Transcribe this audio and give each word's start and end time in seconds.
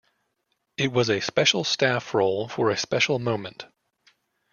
It 0.77 0.91
was 0.91 1.11
a 1.11 1.19
special 1.21 1.63
staff 1.63 2.15
roll 2.15 2.47
for 2.47 2.71
a 2.71 2.75
special 2.75 3.19
moment. 3.19 3.67